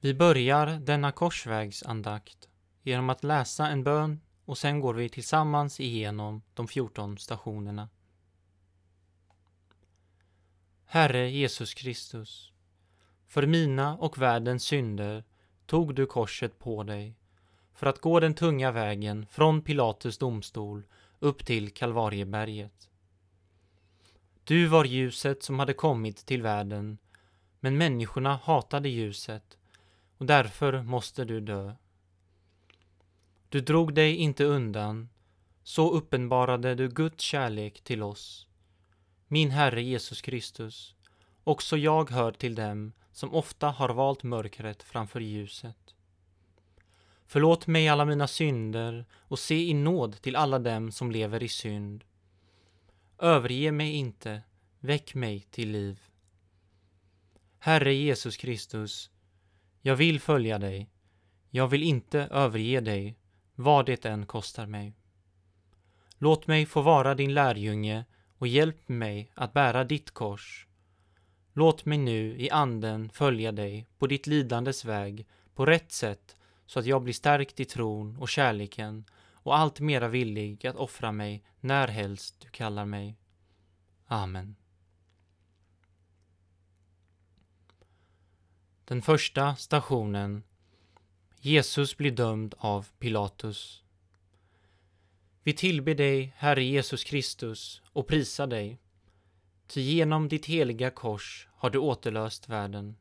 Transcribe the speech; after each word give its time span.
Vi 0.00 0.14
börjar 0.14 0.66
denna 0.66 1.12
korsvägsandakt 1.12 2.48
genom 2.82 3.10
att 3.10 3.24
läsa 3.24 3.68
en 3.68 3.84
bön 3.84 4.20
och 4.44 4.58
sen 4.58 4.80
går 4.80 4.94
vi 4.94 5.08
tillsammans 5.08 5.80
igenom 5.80 6.42
de 6.54 6.68
14 6.68 7.18
stationerna. 7.18 7.88
Herre 10.84 11.30
Jesus 11.30 11.74
Kristus, 11.74 12.52
för 13.26 13.46
mina 13.46 13.96
och 13.96 14.18
världens 14.18 14.64
synder 14.64 15.24
tog 15.66 15.94
du 15.94 16.06
korset 16.06 16.58
på 16.58 16.82
dig 16.82 17.16
för 17.74 17.86
att 17.86 18.00
gå 18.00 18.20
den 18.20 18.34
tunga 18.34 18.70
vägen 18.70 19.26
från 19.30 19.62
Pilatus 19.62 20.18
domstol 20.18 20.82
upp 21.18 21.46
till 21.46 21.70
Kalvarieberget. 21.70 22.88
Du 24.44 24.66
var 24.66 24.84
ljuset 24.84 25.42
som 25.42 25.58
hade 25.58 25.72
kommit 25.72 26.26
till 26.26 26.42
världen, 26.42 26.98
men 27.60 27.78
människorna 27.78 28.40
hatade 28.42 28.88
ljuset 28.88 29.58
och 30.18 30.26
därför 30.26 30.82
måste 30.82 31.24
du 31.24 31.40
dö. 31.40 31.74
Du 33.48 33.60
drog 33.60 33.94
dig 33.94 34.16
inte 34.16 34.44
undan, 34.44 35.08
så 35.62 35.90
uppenbarade 35.90 36.74
du 36.74 36.88
Guds 36.88 37.24
kärlek 37.24 37.80
till 37.80 38.02
oss. 38.02 38.46
Min 39.28 39.50
Herre 39.50 39.82
Jesus 39.82 40.22
Kristus, 40.22 40.94
också 41.44 41.76
jag 41.76 42.10
hör 42.10 42.32
till 42.32 42.54
dem 42.54 42.92
som 43.12 43.34
ofta 43.34 43.68
har 43.70 43.88
valt 43.88 44.22
mörkret 44.22 44.82
framför 44.82 45.20
ljuset. 45.20 45.94
Förlåt 47.26 47.66
mig 47.66 47.88
alla 47.88 48.04
mina 48.04 48.26
synder 48.26 49.04
och 49.14 49.38
se 49.38 49.68
i 49.68 49.74
nåd 49.74 50.22
till 50.22 50.36
alla 50.36 50.58
dem 50.58 50.92
som 50.92 51.10
lever 51.10 51.42
i 51.42 51.48
synd. 51.48 52.04
Överge 53.18 53.72
mig 53.72 53.92
inte, 53.92 54.42
väck 54.80 55.14
mig 55.14 55.40
till 55.40 55.70
liv. 55.70 56.00
Herre 57.58 57.94
Jesus 57.94 58.36
Kristus, 58.36 59.10
jag 59.86 59.96
vill 59.96 60.20
följa 60.20 60.58
dig. 60.58 60.90
Jag 61.50 61.68
vill 61.68 61.82
inte 61.82 62.20
överge 62.20 62.80
dig, 62.80 63.16
vad 63.54 63.86
det 63.86 64.04
än 64.04 64.26
kostar 64.26 64.66
mig. 64.66 64.92
Låt 66.18 66.46
mig 66.46 66.66
få 66.66 66.82
vara 66.82 67.14
din 67.14 67.34
lärjunge 67.34 68.04
och 68.38 68.46
hjälp 68.46 68.88
mig 68.88 69.30
att 69.34 69.52
bära 69.52 69.84
ditt 69.84 70.10
kors. 70.10 70.66
Låt 71.52 71.84
mig 71.84 71.98
nu 71.98 72.36
i 72.38 72.50
anden 72.50 73.10
följa 73.10 73.52
dig 73.52 73.86
på 73.98 74.06
ditt 74.06 74.26
lidandes 74.26 74.84
väg 74.84 75.26
på 75.54 75.66
rätt 75.66 75.92
sätt 75.92 76.36
så 76.66 76.78
att 76.78 76.86
jag 76.86 77.02
blir 77.02 77.14
stärkt 77.14 77.60
i 77.60 77.64
tron 77.64 78.16
och 78.16 78.28
kärleken 78.28 79.04
och 79.32 79.56
allt 79.58 79.80
mera 79.80 80.08
villig 80.08 80.66
att 80.66 80.76
offra 80.76 81.12
mig 81.12 81.44
närhelst 81.60 82.40
du 82.40 82.48
kallar 82.48 82.84
mig. 82.84 83.16
Amen. 84.06 84.56
Den 88.88 89.02
första 89.02 89.56
stationen 89.56 90.42
Jesus 91.40 91.96
blir 91.96 92.10
dömd 92.10 92.54
av 92.58 92.86
Pilatus. 92.98 93.82
Vi 95.42 95.52
tillber 95.52 95.94
dig, 95.94 96.34
Herre 96.36 96.64
Jesus 96.64 97.04
Kristus, 97.04 97.82
och 97.92 98.06
prisar 98.06 98.46
dig. 98.46 98.80
Ty 99.66 99.80
genom 99.80 100.28
ditt 100.28 100.46
heliga 100.46 100.90
kors 100.90 101.48
har 101.52 101.70
du 101.70 101.78
återlöst 101.78 102.48
världen. 102.48 102.96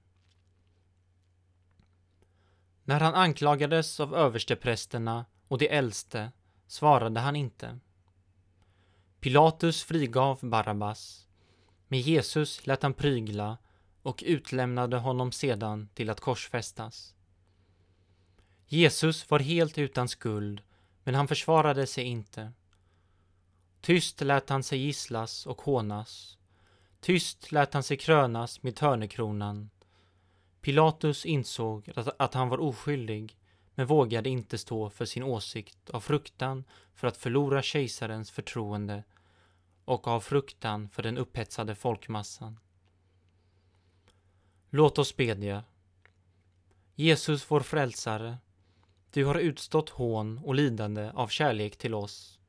När 2.83 2.99
han 2.99 3.13
anklagades 3.15 3.99
av 3.99 4.15
översteprästerna 4.15 5.25
och 5.47 5.57
de 5.57 5.67
äldste 5.67 6.31
svarade 6.67 7.19
han 7.19 7.35
inte. 7.35 7.79
Pilatus 9.19 9.83
frigav 9.83 10.39
Barabbas, 10.41 11.27
men 11.87 11.99
Jesus 11.99 12.67
lät 12.67 12.83
han 12.83 12.93
prygla 12.93 13.57
och 14.05 14.23
utlämnade 14.25 14.97
honom 14.97 15.31
sedan 15.31 15.89
till 15.93 16.09
att 16.09 16.19
korsfästas. 16.19 17.15
Jesus 18.67 19.29
var 19.29 19.39
helt 19.39 19.77
utan 19.77 20.07
skuld, 20.07 20.61
men 21.03 21.15
han 21.15 21.27
försvarade 21.27 21.87
sig 21.87 22.03
inte. 22.03 22.51
Tyst 23.81 24.21
lät 24.21 24.49
han 24.49 24.63
sig 24.63 24.79
gisslas 24.79 25.45
och 25.45 25.61
hånas. 25.61 26.37
Tyst 26.99 27.51
lät 27.51 27.73
han 27.73 27.83
sig 27.83 27.97
krönas 27.97 28.63
med 28.63 28.75
törnekronan. 28.75 29.69
Pilatus 30.61 31.25
insåg 31.25 31.91
att, 32.17 32.33
han 32.33 32.49
var 32.49 32.59
oskyldig, 32.59 33.37
men 33.75 33.87
vågade 33.87 34.29
inte 34.29 34.57
stå 34.57 34.89
för 34.89 35.05
sin 35.05 35.23
åsikt 35.23 35.89
av 35.89 35.99
fruktan 35.99 36.63
för 36.95 37.07
att 37.07 37.17
förlora 37.17 37.61
kejsarens 37.61 38.31
förtroende 38.31 39.03
och 39.85 40.07
av 40.07 40.19
fruktan 40.19 40.89
för 40.89 41.03
den 41.03 41.17
upphetsade 41.17 41.75
folkmassan. 41.75 42.59
Låt 44.69 44.97
oss 44.97 45.15
bedja. 45.15 45.63
Jesus, 46.95 47.51
vår 47.51 47.59
frälsare, 47.59 48.37
du 49.11 49.25
har 49.25 49.35
utstått 49.35 49.89
hån 49.89 50.37
och 50.37 50.55
lidande 50.55 51.11
av 51.13 51.27
kärlek 51.27 51.77
till 51.77 51.93
oss. 51.93 52.39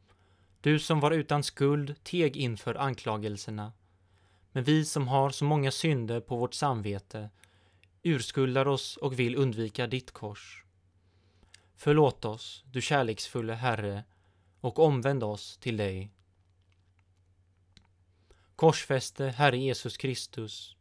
Du 0.60 0.78
som 0.78 1.00
var 1.00 1.10
utan 1.10 1.42
skuld 1.42 1.94
teg 2.02 2.36
inför 2.36 2.74
anklagelserna. 2.74 3.72
Men 4.52 4.64
vi 4.64 4.84
som 4.84 5.08
har 5.08 5.30
så 5.30 5.44
många 5.44 5.70
synder 5.70 6.20
på 6.20 6.36
vårt 6.36 6.54
samvete 6.54 7.30
urskuldar 8.08 8.68
oss 8.68 8.96
och 8.96 9.18
vill 9.18 9.36
undvika 9.36 9.86
ditt 9.86 10.10
kors. 10.10 10.64
Förlåt 11.76 12.24
oss, 12.24 12.64
du 12.72 12.82
kärleksfulle 12.82 13.54
Herre, 13.54 14.04
och 14.60 14.78
omvänd 14.78 15.24
oss 15.24 15.58
till 15.58 15.76
dig. 15.76 16.10
Korsfäste 18.56 19.24
Herre 19.24 19.58
Jesus 19.58 19.96
Kristus, 19.96 20.75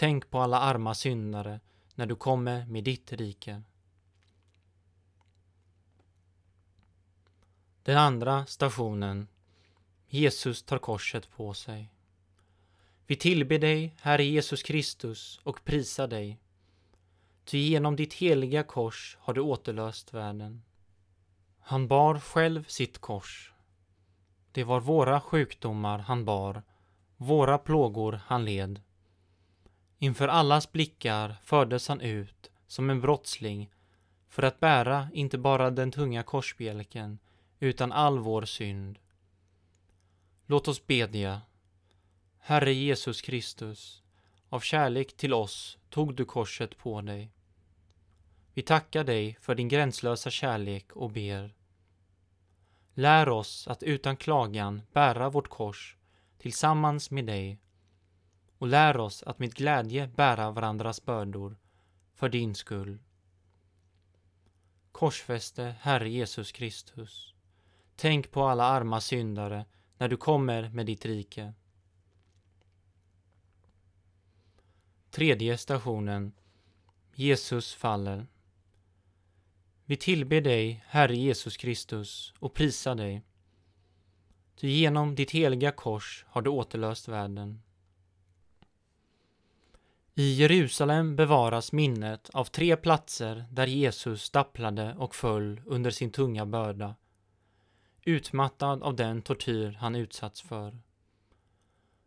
tänk 0.00 0.30
på 0.30 0.38
alla 0.38 0.60
arma 0.60 0.94
syndare 0.94 1.60
när 1.94 2.06
du 2.06 2.16
kommer 2.16 2.66
med 2.66 2.84
ditt 2.84 3.12
rike. 3.12 3.62
Den 7.82 7.98
andra 7.98 8.46
stationen 8.46 9.28
Jesus 10.08 10.62
tar 10.62 10.78
korset 10.78 11.30
på 11.30 11.54
sig. 11.54 11.92
Vi 13.06 13.16
tillber 13.16 13.58
dig, 13.58 13.96
Herre 14.00 14.24
Jesus 14.24 14.62
Kristus, 14.62 15.40
och 15.42 15.64
prisar 15.64 16.08
dig. 16.08 16.38
Ty 17.44 17.58
genom 17.58 17.96
ditt 17.96 18.14
heliga 18.14 18.62
kors 18.62 19.16
har 19.20 19.34
du 19.34 19.40
återlöst 19.40 20.14
världen. 20.14 20.62
Han 21.58 21.88
bar 21.88 22.20
själv 22.20 22.64
sitt 22.64 22.98
kors. 22.98 23.52
Det 24.52 24.64
var 24.64 24.80
våra 24.80 25.20
sjukdomar 25.20 25.98
han 25.98 26.24
bar, 26.24 26.62
våra 27.16 27.58
plågor 27.58 28.20
han 28.26 28.44
led. 28.44 28.80
Inför 30.02 30.28
allas 30.28 30.72
blickar 30.72 31.36
fördes 31.44 31.88
han 31.88 32.00
ut 32.00 32.50
som 32.66 32.90
en 32.90 33.00
brottsling 33.00 33.70
för 34.28 34.42
att 34.42 34.60
bära 34.60 35.08
inte 35.12 35.38
bara 35.38 35.70
den 35.70 35.92
tunga 35.92 36.22
korsbjälken 36.22 37.18
utan 37.58 37.92
all 37.92 38.18
vår 38.18 38.42
synd. 38.42 38.98
Låt 40.46 40.68
oss 40.68 40.86
bedja. 40.86 41.42
Herre 42.38 42.72
Jesus 42.72 43.22
Kristus, 43.22 44.02
av 44.48 44.60
kärlek 44.60 45.16
till 45.16 45.34
oss 45.34 45.78
tog 45.90 46.14
du 46.14 46.24
korset 46.24 46.78
på 46.78 47.00
dig. 47.00 47.30
Vi 48.54 48.62
tackar 48.62 49.04
dig 49.04 49.36
för 49.40 49.54
din 49.54 49.68
gränslösa 49.68 50.30
kärlek 50.30 50.92
och 50.92 51.10
ber. 51.10 51.54
Lär 52.94 53.28
oss 53.28 53.68
att 53.68 53.82
utan 53.82 54.16
klagan 54.16 54.82
bära 54.92 55.30
vårt 55.30 55.48
kors 55.48 55.96
tillsammans 56.38 57.10
med 57.10 57.26
dig 57.26 57.58
och 58.60 58.66
lär 58.66 58.96
oss 58.96 59.22
att 59.22 59.38
med 59.38 59.54
glädje 59.54 60.06
bära 60.06 60.50
varandras 60.50 61.04
bördor 61.04 61.56
för 62.14 62.28
din 62.28 62.54
skull. 62.54 62.98
Korsfäste 64.92 65.74
Herre 65.80 66.10
Jesus 66.10 66.52
Kristus. 66.52 67.34
Tänk 67.96 68.30
på 68.30 68.42
alla 68.42 68.64
arma 68.64 69.00
syndare 69.00 69.66
när 69.98 70.08
du 70.08 70.16
kommer 70.16 70.68
med 70.68 70.86
ditt 70.86 71.06
rike. 71.06 71.54
Tredje 75.10 75.58
stationen 75.58 76.32
Jesus 77.14 77.74
faller. 77.74 78.26
Vi 79.84 79.96
tillber 79.96 80.40
dig, 80.40 80.84
Herre 80.86 81.16
Jesus 81.16 81.56
Kristus, 81.56 82.34
och 82.38 82.54
prisar 82.54 82.94
dig. 82.94 83.22
Ty 84.56 84.68
genom 84.68 85.14
ditt 85.14 85.30
heliga 85.30 85.72
kors 85.72 86.24
har 86.28 86.42
du 86.42 86.50
återlöst 86.50 87.08
världen. 87.08 87.62
I 90.14 90.32
Jerusalem 90.32 91.16
bevaras 91.16 91.72
minnet 91.72 92.30
av 92.30 92.44
tre 92.44 92.76
platser 92.76 93.44
där 93.50 93.66
Jesus 93.66 94.22
stapplade 94.22 94.94
och 94.98 95.14
föll 95.14 95.60
under 95.66 95.90
sin 95.90 96.10
tunga 96.10 96.46
börda, 96.46 96.94
utmattad 98.04 98.82
av 98.82 98.96
den 98.96 99.22
tortyr 99.22 99.76
han 99.80 99.96
utsatts 99.96 100.42
för. 100.42 100.78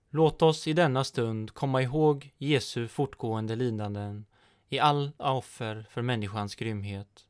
Låt 0.10 0.42
oss 0.42 0.68
i 0.68 0.74
denna 0.74 1.04
stund 1.04 1.54
komma 1.54 1.82
ihåg 1.82 2.34
Jesu 2.38 2.88
fortgående 2.88 3.56
lidanden 3.56 4.26
i 4.70 4.80
alla 4.80 5.12
offer 5.18 5.86
för 5.90 6.02
människans 6.02 6.56
grymhet. 6.56 7.28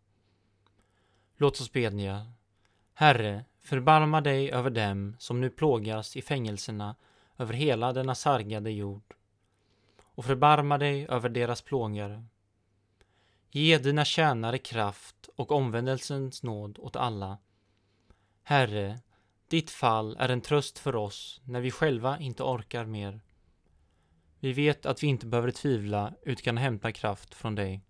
Låt 1.37 1.61
oss 1.61 1.71
bedja. 1.71 2.31
Herre, 2.93 3.45
förbarma 3.61 4.21
dig 4.21 4.51
över 4.51 4.69
dem 4.69 5.15
som 5.19 5.41
nu 5.41 5.49
plågas 5.49 6.15
i 6.17 6.21
fängelserna 6.21 6.95
över 7.37 7.53
hela 7.53 7.93
denna 7.93 8.15
sargade 8.15 8.71
jord 8.71 9.13
och 10.15 10.25
förbarma 10.25 10.77
dig 10.77 11.07
över 11.09 11.29
deras 11.29 11.61
plågare. 11.61 12.23
Ge 13.51 13.77
dina 13.77 14.05
tjänare 14.05 14.57
kraft 14.57 15.29
och 15.35 15.51
omvändelsens 15.51 16.43
nåd 16.43 16.79
åt 16.79 16.95
alla. 16.95 17.37
Herre, 18.43 18.99
ditt 19.47 19.71
fall 19.71 20.15
är 20.19 20.29
en 20.29 20.41
tröst 20.41 20.79
för 20.79 20.95
oss 20.95 21.41
när 21.43 21.61
vi 21.61 21.71
själva 21.71 22.19
inte 22.19 22.43
orkar 22.43 22.85
mer. 22.85 23.21
Vi 24.39 24.53
vet 24.53 24.85
att 24.85 25.03
vi 25.03 25.07
inte 25.07 25.25
behöver 25.25 25.51
tvivla 25.51 26.13
utan 26.21 26.43
kan 26.43 26.57
hämta 26.57 26.91
kraft 26.91 27.33
från 27.33 27.55
dig. 27.55 27.81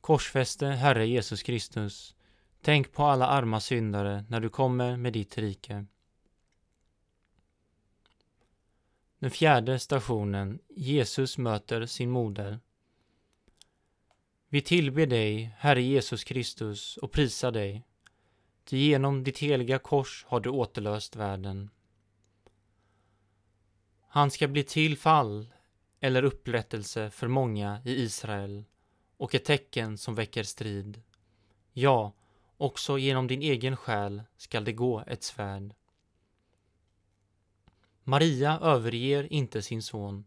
Korsfäste 0.00 0.66
Herre 0.66 1.06
Jesus 1.06 1.42
Kristus, 1.42 2.14
tänk 2.62 2.92
på 2.92 3.04
alla 3.04 3.26
arma 3.26 3.60
syndare 3.60 4.24
när 4.28 4.40
du 4.40 4.48
kommer 4.48 4.96
med 4.96 5.12
ditt 5.12 5.38
rike. 5.38 5.86
Den 9.24 9.30
fjärde 9.30 9.78
stationen, 9.78 10.58
Jesus 10.68 11.38
möter 11.38 11.86
sin 11.86 12.10
moder. 12.10 12.60
Vi 14.48 14.60
tillber 14.60 15.06
dig, 15.06 15.54
Herre 15.58 15.82
Jesus 15.82 16.24
Kristus, 16.24 16.96
och 16.96 17.12
prisar 17.12 17.52
dig. 17.52 17.84
Ty 18.64 18.76
genom 18.76 19.24
ditt 19.24 19.38
heliga 19.38 19.78
kors 19.78 20.24
har 20.28 20.40
du 20.40 20.50
återlöst 20.50 21.16
världen. 21.16 21.70
Han 24.08 24.30
ska 24.30 24.48
bli 24.48 24.62
till 24.62 24.98
fall 24.98 25.46
eller 26.00 26.22
upprättelse 26.22 27.10
för 27.10 27.28
många 27.28 27.82
i 27.84 28.02
Israel 28.02 28.64
och 29.16 29.34
ett 29.34 29.44
tecken 29.44 29.98
som 29.98 30.14
väcker 30.14 30.42
strid. 30.42 31.02
Ja, 31.72 32.12
också 32.56 32.98
genom 32.98 33.26
din 33.26 33.42
egen 33.42 33.76
själ 33.76 34.22
skall 34.36 34.64
det 34.64 34.72
gå 34.72 35.04
ett 35.06 35.22
svärd. 35.22 35.74
Maria 38.04 38.58
överger 38.62 39.32
inte 39.32 39.62
sin 39.62 39.82
son. 39.82 40.24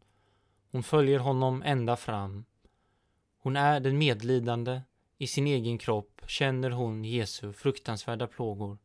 Hon 0.72 0.84
följer 0.84 1.20
honom 1.20 1.64
ända 1.66 1.96
fram. 1.96 2.46
Hon 3.40 3.56
är 3.56 3.80
den 3.80 3.98
medlidande. 3.98 4.82
I 5.18 5.28
sin 5.28 5.48
egen 5.48 5.78
kropp 5.78 6.22
känner 6.28 6.70
hon 6.70 7.06
Jesu 7.06 7.54
fruktansvärda 7.54 8.28
plågor. 8.28 8.78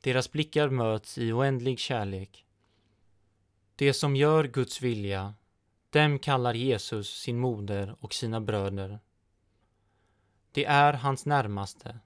Deras 0.00 0.32
blickar 0.32 0.68
möts 0.68 1.18
i 1.18 1.32
oändlig 1.32 1.78
kärlek. 1.78 2.46
Det 3.76 3.94
som 3.94 4.16
gör 4.16 4.44
Guds 4.44 4.82
vilja, 4.82 5.34
dem 5.90 6.18
kallar 6.18 6.54
Jesus 6.54 7.20
sin 7.20 7.38
moder 7.38 7.96
och 8.00 8.14
sina 8.14 8.40
bröder. 8.40 9.00
Det 10.52 10.64
är 10.64 10.92
hans 10.92 11.26
närmaste. 11.26 11.98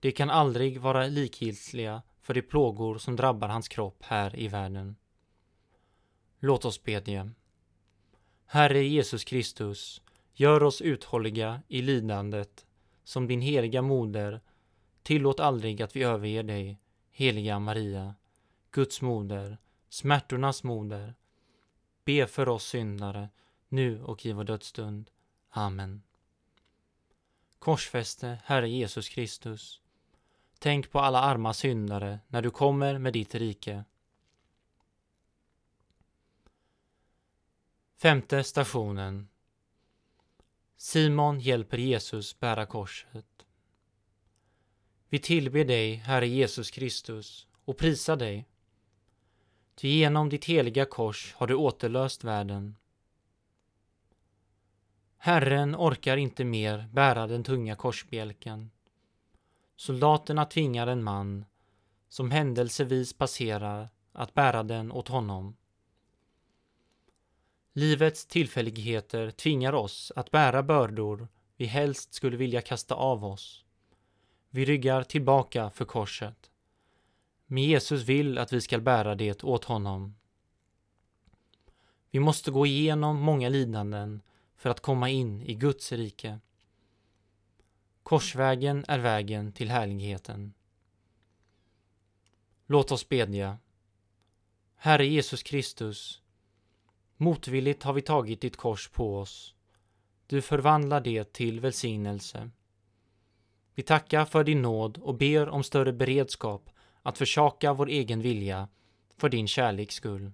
De 0.00 0.12
kan 0.12 0.30
aldrig 0.30 0.80
vara 0.80 1.06
likgiltiga 1.06 2.02
för 2.30 2.34
de 2.34 2.42
plågor 2.42 2.98
som 2.98 3.16
drabbar 3.16 3.48
hans 3.48 3.68
kropp 3.68 4.02
här 4.02 4.38
i 4.38 4.48
världen. 4.48 4.96
Låt 6.38 6.64
oss 6.64 6.82
bedja. 6.82 7.30
Herre 8.46 8.84
Jesus 8.84 9.24
Kristus, 9.24 10.02
gör 10.34 10.62
oss 10.62 10.80
uthålliga 10.80 11.62
i 11.68 11.82
lidandet 11.82 12.66
som 13.04 13.26
din 13.26 13.40
heliga 13.40 13.82
moder. 13.82 14.40
Tillåt 15.02 15.40
aldrig 15.40 15.82
att 15.82 15.96
vi 15.96 16.02
överger 16.02 16.42
dig, 16.42 16.80
heliga 17.10 17.58
Maria, 17.58 18.14
Guds 18.70 19.02
moder, 19.02 19.58
smärtornas 19.88 20.64
moder. 20.64 21.14
Be 22.04 22.26
för 22.26 22.48
oss 22.48 22.64
syndare, 22.64 23.28
nu 23.68 24.02
och 24.02 24.26
i 24.26 24.32
vår 24.32 24.44
dödsstund. 24.44 25.10
Amen. 25.48 26.02
Korsfäste 27.58 28.38
Herre 28.44 28.68
Jesus 28.68 29.08
Kristus. 29.08 29.80
Tänk 30.62 30.90
på 30.90 31.00
alla 31.00 31.20
arma 31.20 31.54
syndare 31.54 32.20
när 32.28 32.42
du 32.42 32.50
kommer 32.50 32.98
med 32.98 33.12
ditt 33.12 33.34
rike. 33.34 33.84
Femte 37.96 38.44
stationen 38.44 39.28
Simon 40.76 41.40
hjälper 41.40 41.78
Jesus 41.78 42.40
bära 42.40 42.66
korset. 42.66 43.46
Vi 45.08 45.18
tillber 45.18 45.64
dig, 45.64 45.94
Herre 45.94 46.28
Jesus 46.28 46.70
Kristus, 46.70 47.46
och 47.64 47.78
prisar 47.78 48.16
dig. 48.16 48.48
Ty 49.74 49.88
genom 49.88 50.28
ditt 50.28 50.44
heliga 50.44 50.84
kors 50.84 51.34
har 51.34 51.46
du 51.46 51.54
återlöst 51.54 52.24
världen. 52.24 52.76
Herren 55.16 55.76
orkar 55.76 56.16
inte 56.16 56.44
mer 56.44 56.88
bära 56.92 57.26
den 57.26 57.44
tunga 57.44 57.76
korsbjälken. 57.76 58.70
Soldaterna 59.80 60.44
tvingar 60.44 60.86
en 60.86 61.02
man, 61.02 61.44
som 62.08 62.30
händelsevis 62.30 63.12
passerar, 63.12 63.88
att 64.12 64.34
bära 64.34 64.62
den 64.62 64.92
åt 64.92 65.08
honom. 65.08 65.56
Livets 67.72 68.26
tillfälligheter 68.26 69.30
tvingar 69.30 69.72
oss 69.72 70.12
att 70.16 70.30
bära 70.30 70.62
bördor 70.62 71.28
vi 71.56 71.66
helst 71.66 72.14
skulle 72.14 72.36
vilja 72.36 72.60
kasta 72.60 72.94
av 72.94 73.24
oss. 73.24 73.64
Vi 74.50 74.64
ryggar 74.64 75.02
tillbaka 75.02 75.70
för 75.70 75.84
korset. 75.84 76.50
Men 77.46 77.62
Jesus 77.62 78.02
vill 78.02 78.38
att 78.38 78.52
vi 78.52 78.60
ska 78.60 78.78
bära 78.78 79.14
det 79.14 79.44
åt 79.44 79.64
honom. 79.64 80.14
Vi 82.10 82.20
måste 82.20 82.50
gå 82.50 82.66
igenom 82.66 83.20
många 83.20 83.48
lidanden 83.48 84.20
för 84.56 84.70
att 84.70 84.80
komma 84.80 85.08
in 85.08 85.42
i 85.42 85.54
Guds 85.54 85.92
rike. 85.92 86.40
Korsvägen 88.02 88.84
är 88.88 88.98
vägen 88.98 89.52
till 89.52 89.70
härligheten. 89.70 90.54
Låt 92.66 92.92
oss 92.92 93.08
bedja. 93.08 93.58
Herre 94.76 95.06
Jesus 95.06 95.42
Kristus, 95.42 96.22
motvilligt 97.16 97.82
har 97.82 97.92
vi 97.92 98.02
tagit 98.02 98.40
ditt 98.40 98.56
kors 98.56 98.88
på 98.88 99.18
oss. 99.18 99.54
Du 100.26 100.42
förvandlar 100.42 101.00
det 101.00 101.32
till 101.32 101.60
välsignelse. 101.60 102.50
Vi 103.74 103.82
tackar 103.82 104.24
för 104.24 104.44
din 104.44 104.62
nåd 104.62 104.98
och 104.98 105.14
ber 105.14 105.48
om 105.48 105.64
större 105.64 105.92
beredskap 105.92 106.70
att 107.02 107.18
försaka 107.18 107.72
vår 107.72 107.88
egen 107.88 108.22
vilja 108.22 108.68
för 109.16 109.28
din 109.28 109.48
kärleks 109.48 109.94
skull. 109.94 110.32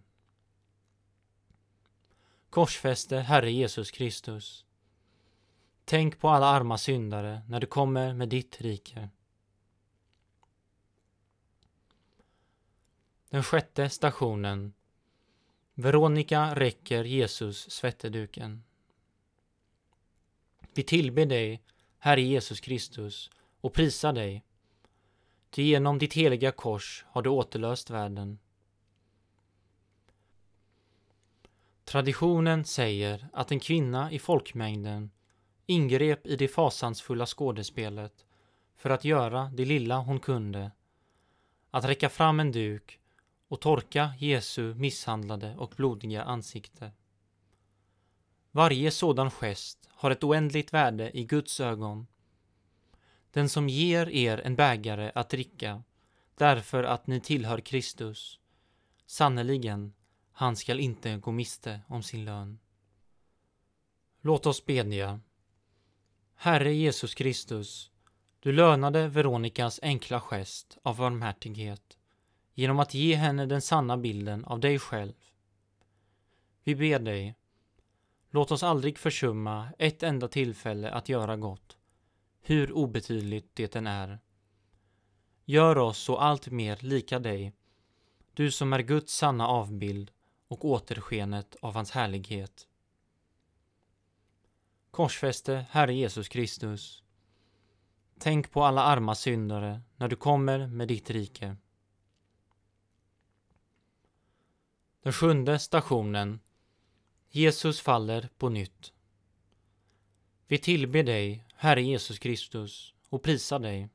Korsfäste 2.50 3.18
Herre 3.18 3.52
Jesus 3.52 3.90
Kristus. 3.90 4.65
Tänk 5.88 6.18
på 6.18 6.28
alla 6.28 6.46
arma 6.46 6.78
syndare 6.78 7.42
när 7.48 7.60
du 7.60 7.66
kommer 7.66 8.14
med 8.14 8.28
ditt 8.28 8.60
rike. 8.60 9.08
Den 13.30 13.42
sjätte 13.42 13.88
stationen 13.88 14.72
Veronica 15.74 16.54
räcker 16.54 17.04
Jesus 17.04 17.70
svetteduken. 17.70 18.62
Vi 20.74 20.82
tillber 20.82 21.26
dig, 21.26 21.62
Herre 21.99 22.22
Jesus 22.22 22.61
Kristus, 22.61 23.30
och 23.61 23.72
prisar 23.72 24.12
dig. 24.12 24.44
Ty 25.50 25.62
genom 25.62 25.99
ditt 25.99 26.14
heliga 26.14 26.52
kors 26.52 27.04
har 27.08 27.22
du 27.22 27.30
återlöst 27.30 27.90
världen. 27.90 28.38
Traditionen 31.84 32.64
säger 32.64 33.28
att 33.32 33.50
en 33.50 33.61
kvinna 33.61 34.12
i 34.12 34.18
folkmängden 34.18 35.11
ingrep 35.66 36.26
i 36.26 36.37
det 36.37 36.49
fasansfulla 36.49 37.26
skådespelet 37.26 38.26
för 38.76 38.90
att 38.90 39.04
göra 39.04 39.50
det 39.54 39.64
lilla 39.64 39.99
hon 39.99 40.20
kunde. 40.20 40.70
Att 41.70 41.85
räcka 41.85 42.08
fram 42.08 42.40
en 42.40 42.52
duk 42.52 43.00
och 43.49 43.61
torka 43.61 44.14
Jesu 44.18 44.75
misshandlade 44.75 45.56
och 45.56 45.75
blodiga 45.76 46.23
ansikte. 46.23 46.92
Varje 48.50 48.90
sådan 48.90 49.30
gest 49.30 49.88
har 49.90 50.11
ett 50.11 50.25
oändligt 50.25 50.73
värde 50.73 51.18
i 51.18 51.25
Guds 51.25 51.61
ögon. 51.61 52.06
Den 53.30 53.49
som 53.49 53.68
ger 53.68 54.08
er 54.08 54.38
en 54.38 54.56
bägare 54.56 55.12
att 55.14 55.30
dricka 55.30 55.82
därför 56.35 56.85
att 56.85 57.06
ni 57.06 57.20
tillhör 57.20 57.61
Kristus, 57.61 58.40
sannerligen, 59.06 59.92
han 60.32 60.56
skall 60.56 60.80
inte 60.80 61.16
gå 61.16 61.32
miste 61.32 61.80
om 61.88 62.02
sin 62.02 62.25
lön. 62.25 62.58
Låt 64.20 64.46
oss 64.46 64.66
bedja. 64.66 65.20
Herre 66.38 66.73
Jesus 66.73 67.14
Kristus, 67.14 67.90
du 68.40 68.52
lönade 68.52 69.09
Veronikas 69.09 69.81
enkla 69.83 70.21
gest 70.21 70.78
av 70.83 70.97
barmhärtighet 70.97 71.99
genom 72.55 72.78
att 72.78 72.95
ge 72.95 73.14
henne 73.14 73.47
den 73.47 73.62
sanna 73.62 73.97
bilden 73.97 74.45
av 74.45 74.61
dig 74.61 74.78
själv. 74.78 75.12
Vi 76.64 76.75
ber 76.75 76.99
dig, 76.99 77.35
låt 78.31 78.50
oss 78.50 78.62
aldrig 78.62 78.99
försumma 78.99 79.69
ett 79.78 80.02
enda 80.02 80.28
tillfälle 80.28 80.90
att 80.90 81.09
göra 81.09 81.37
gott, 81.37 81.76
hur 82.40 82.73
obetydligt 82.73 83.50
det 83.55 83.76
än 83.76 83.87
är. 83.87 84.19
Gör 85.45 85.78
oss 85.78 85.99
så 85.99 86.16
allt 86.16 86.47
mer 86.47 86.78
lika 86.81 87.19
dig, 87.19 87.52
du 88.35 88.50
som 88.50 88.73
är 88.73 88.81
Guds 88.81 89.12
sanna 89.12 89.49
avbild 89.49 90.11
och 90.49 90.64
återskenet 90.64 91.57
av 91.62 91.75
hans 91.75 91.90
härlighet. 91.90 92.65
Korsfäste 94.96 95.66
Herre 95.70 95.94
Jesus 95.94 96.28
Kristus. 96.28 97.02
Tänk 98.18 98.50
på 98.50 98.64
alla 98.64 98.82
arma 98.82 99.14
syndare 99.14 99.82
när 99.96 100.08
du 100.08 100.16
kommer 100.16 100.66
med 100.66 100.88
ditt 100.88 101.10
rike. 101.10 101.56
Den 105.02 105.12
sjunde 105.12 105.58
stationen 105.58 106.40
Jesus 107.30 107.80
faller 107.80 108.28
på 108.38 108.48
nytt. 108.48 108.92
Vi 110.46 110.58
tillber 110.58 111.02
dig, 111.02 111.44
Herre 111.54 111.82
Jesus 111.82 112.18
Kristus, 112.18 112.94
och 113.08 113.22
prisar 113.22 113.58
dig. 113.58 113.88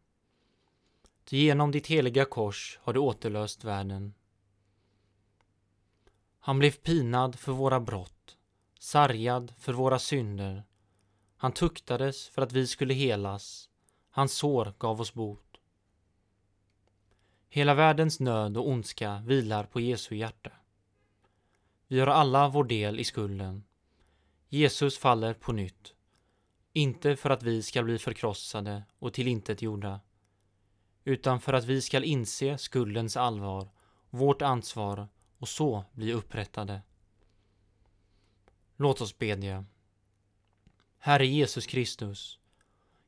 Ty 1.24 1.38
genom 1.38 1.72
ditt 1.72 1.88
heliga 1.88 2.26
kors 2.26 2.80
har 2.82 2.94
du 2.94 3.00
återlöst 3.00 3.64
världen. 3.64 4.14
Han 6.40 6.60
blev 6.60 6.72
pinad 6.72 7.40
för 7.40 7.52
våra 7.52 7.80
brott, 7.80 8.38
sargad 8.80 9.54
för 9.58 9.74
våra 9.74 10.00
synder. 10.00 10.64
Han 11.42 11.52
tuktades 11.52 12.30
för 12.30 12.42
att 12.42 12.52
vi 12.52 12.68
skulle 12.68 12.94
helas. 12.94 13.70
Hans 14.10 14.34
sår 14.34 14.74
gav 14.80 15.02
oss 15.02 15.14
bot. 15.14 15.58
Hela 17.50 17.74
världens 17.74 18.20
nöd 18.20 18.58
och 18.58 18.70
ondska 18.70 19.24
vilar 19.26 19.64
på 19.64 19.80
Jesu 19.80 20.16
hjärta. 20.16 20.52
Vi 21.88 22.00
har 22.00 22.08
alla 22.08 22.48
vår 22.48 22.64
del 22.64 23.00
i 23.00 23.04
skulden. 23.04 23.64
Jesus 24.50 24.98
faller 24.98 25.34
på 25.34 25.52
nytt. 25.52 25.94
Inte 26.74 27.16
för 27.16 27.30
att 27.30 27.44
vi 27.44 27.64
ska 27.64 27.84
bli 27.84 28.00
förkrossade 28.00 28.84
och 29.00 29.14
tillintetgjorda, 29.14 30.00
utan 31.04 31.42
för 31.42 31.54
att 31.54 31.66
vi 31.66 31.82
ska 31.82 32.04
inse 32.04 32.58
skuldens 32.58 33.18
allvar, 33.18 33.70
vårt 34.10 34.42
ansvar 34.42 35.08
och 35.38 35.48
så 35.48 35.86
bli 35.92 36.14
upprättade. 36.14 36.82
Låt 38.76 39.02
oss 39.02 39.18
bedja. 39.18 39.66
Herre 41.04 41.26
Jesus 41.26 41.66
Kristus, 41.66 42.40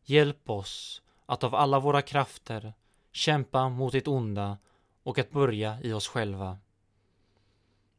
hjälp 0.03 0.49
oss 0.49 1.01
att 1.25 1.43
av 1.43 1.55
alla 1.55 1.79
våra 1.79 2.01
krafter 2.01 2.73
kämpa 3.11 3.69
mot 3.69 3.91
det 3.91 4.07
onda 4.07 4.57
och 5.03 5.19
att 5.19 5.31
börja 5.31 5.81
i 5.81 5.93
oss 5.93 6.07
själva. 6.07 6.57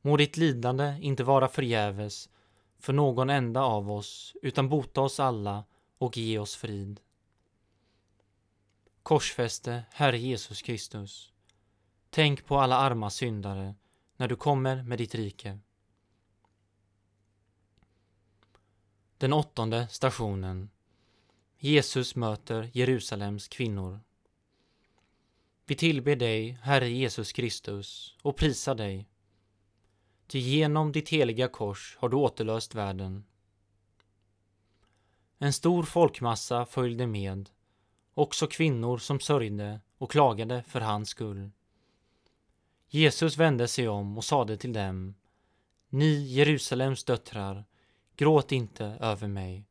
Må 0.00 0.16
ditt 0.16 0.36
lidande 0.36 0.96
inte 1.00 1.24
vara 1.24 1.48
förgäves 1.48 2.28
för 2.78 2.92
någon 2.92 3.30
enda 3.30 3.62
av 3.62 3.90
oss, 3.90 4.36
utan 4.42 4.68
bota 4.68 5.00
oss 5.00 5.20
alla 5.20 5.64
och 5.98 6.16
ge 6.16 6.38
oss 6.38 6.56
frid. 6.56 7.00
Korsfäste 9.02 9.84
Herre 9.92 10.18
Jesus 10.18 10.62
Kristus. 10.62 11.32
Tänk 12.10 12.46
på 12.46 12.58
alla 12.58 12.76
arma 12.76 13.10
syndare 13.10 13.74
när 14.16 14.28
du 14.28 14.36
kommer 14.36 14.82
med 14.82 14.98
ditt 14.98 15.14
rike. 15.14 15.58
Den 19.18 19.32
åttonde 19.32 19.88
stationen 19.88 20.70
Jesus 21.58 22.16
möter 22.16 22.70
Jerusalems 22.72 23.48
kvinnor. 23.48 24.00
Vi 25.66 25.74
tillber 25.74 26.16
dig, 26.16 26.58
Herre 26.62 26.88
Jesus 26.88 27.32
Kristus, 27.32 28.16
och 28.22 28.36
prisar 28.36 28.74
dig. 28.74 29.08
Ty 30.26 30.38
genom 30.38 30.92
ditt 30.92 31.08
heliga 31.08 31.48
kors 31.48 31.96
har 32.00 32.08
du 32.08 32.16
återlöst 32.16 32.74
världen. 32.74 33.24
En 35.38 35.52
stor 35.52 35.82
folkmassa 35.82 36.66
följde 36.66 37.06
med, 37.06 37.50
också 38.14 38.46
kvinnor 38.46 38.98
som 38.98 39.20
sörjde 39.20 39.80
och 39.98 40.10
klagade 40.10 40.62
för 40.62 40.80
hans 40.80 41.08
skull. 41.08 41.50
Jesus 42.88 43.36
vände 43.36 43.68
sig 43.68 43.88
om 43.88 44.16
och 44.18 44.24
sade 44.24 44.56
till 44.56 44.72
dem, 44.72 45.14
Ni 45.88 46.14
Jerusalems 46.14 47.04
döttrar, 47.04 47.64
gråt 48.16 48.52
inte 48.52 48.84
över 48.84 49.28
mig. 49.28 49.64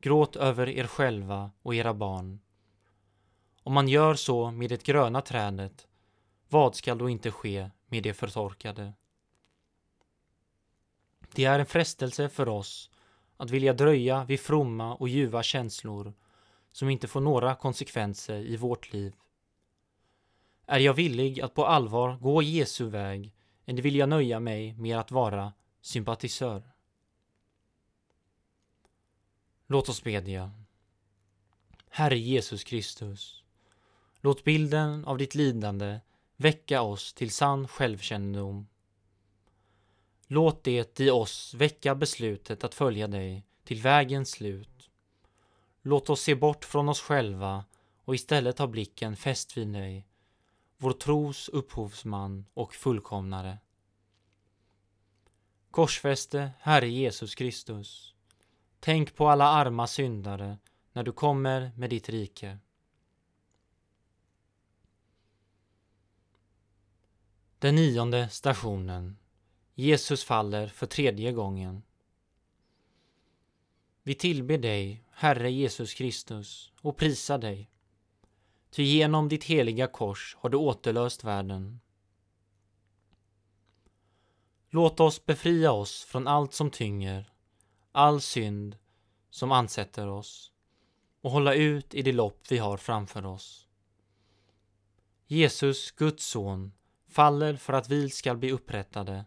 Gråt 0.00 0.36
över 0.36 0.68
er 0.68 0.86
själva 0.86 1.50
och 1.62 1.74
era 1.74 1.94
barn. 1.94 2.40
Om 3.62 3.72
man 3.72 3.88
gör 3.88 4.14
så 4.14 4.50
med 4.50 4.70
det 4.70 4.82
gröna 4.82 5.20
trädet, 5.20 5.86
vad 6.48 6.74
skall 6.74 6.98
då 6.98 7.08
inte 7.08 7.30
ske 7.30 7.70
med 7.86 8.02
det 8.02 8.14
förtorkade? 8.14 8.92
Det 11.34 11.44
är 11.44 11.58
en 11.58 11.66
frestelse 11.66 12.28
för 12.28 12.48
oss 12.48 12.90
att 13.36 13.50
vilja 13.50 13.72
dröja 13.72 14.24
vid 14.24 14.40
fromma 14.40 14.94
och 14.94 15.08
ljuva 15.08 15.42
känslor 15.42 16.14
som 16.72 16.88
inte 16.88 17.08
får 17.08 17.20
några 17.20 17.54
konsekvenser 17.54 18.40
i 18.40 18.56
vårt 18.56 18.92
liv. 18.92 19.14
Är 20.66 20.78
jag 20.78 20.94
villig 20.94 21.40
att 21.40 21.54
på 21.54 21.66
allvar 21.66 22.16
gå 22.16 22.42
Jesu 22.42 22.84
väg 22.84 23.34
eller 23.64 23.82
vill 23.82 23.96
jag 23.96 24.08
nöja 24.08 24.40
mig 24.40 24.72
med 24.72 24.98
att 24.98 25.10
vara 25.10 25.52
sympatisör? 25.80 26.73
Låt 29.66 29.88
oss 29.88 30.02
bedja. 30.02 30.52
Herre 31.88 32.18
Jesus 32.18 32.64
Kristus, 32.64 33.42
låt 34.20 34.44
bilden 34.44 35.04
av 35.04 35.18
ditt 35.18 35.34
lidande 35.34 36.00
väcka 36.36 36.82
oss 36.82 37.14
till 37.14 37.30
sann 37.30 37.68
självkännedom. 37.68 38.68
Låt 40.26 40.64
det 40.64 41.00
i 41.00 41.10
oss 41.10 41.54
väcka 41.54 41.94
beslutet 41.94 42.64
att 42.64 42.74
följa 42.74 43.08
dig 43.08 43.46
till 43.64 43.82
vägens 43.82 44.30
slut. 44.30 44.90
Låt 45.82 46.10
oss 46.10 46.20
se 46.20 46.34
bort 46.34 46.64
från 46.64 46.88
oss 46.88 47.00
själva 47.00 47.64
och 48.04 48.14
istället 48.14 48.58
ha 48.58 48.66
blicken 48.66 49.16
fäst 49.16 49.56
vid 49.56 49.68
dig, 49.68 50.06
vår 50.76 50.92
tros 50.92 51.48
upphovsman 51.48 52.46
och 52.54 52.74
fullkomnare. 52.74 53.58
Korsfäste 55.70 56.50
Herre 56.60 56.88
Jesus 56.88 57.34
Kristus. 57.34 58.13
Tänk 58.84 59.14
på 59.14 59.28
alla 59.28 59.44
arma 59.44 59.86
syndare 59.86 60.58
när 60.92 61.02
du 61.02 61.12
kommer 61.12 61.72
med 61.76 61.90
ditt 61.90 62.08
rike. 62.08 62.58
Den 67.58 67.74
nionde 67.74 68.28
stationen. 68.28 69.16
Jesus 69.74 70.24
faller 70.24 70.68
för 70.68 70.86
tredje 70.86 71.32
gången. 71.32 71.82
Vi 74.02 74.14
tillber 74.14 74.58
dig, 74.58 75.04
Herre 75.10 75.50
Jesus 75.50 75.94
Kristus, 75.94 76.72
och 76.80 76.96
prisar 76.96 77.38
dig. 77.38 77.70
Ty 78.70 78.82
genom 78.82 79.28
ditt 79.28 79.44
heliga 79.44 79.86
kors 79.86 80.36
har 80.40 80.50
du 80.50 80.56
återlöst 80.56 81.24
världen. 81.24 81.80
Låt 84.70 85.00
oss 85.00 85.26
befria 85.26 85.72
oss 85.72 86.04
från 86.04 86.28
allt 86.28 86.54
som 86.54 86.70
tynger, 86.70 87.33
all 87.94 88.20
synd 88.20 88.76
som 89.30 89.52
ansätter 89.52 90.08
oss 90.08 90.52
och 91.20 91.30
hålla 91.30 91.54
ut 91.54 91.94
i 91.94 92.02
det 92.02 92.12
lopp 92.12 92.40
vi 92.50 92.58
har 92.58 92.76
framför 92.76 93.26
oss. 93.26 93.68
Jesus, 95.26 95.90
Guds 95.90 96.24
son, 96.26 96.72
faller 97.08 97.56
för 97.56 97.72
att 97.72 97.88
vi 97.88 98.10
skall 98.10 98.36
bli 98.36 98.52
upprättade. 98.52 99.24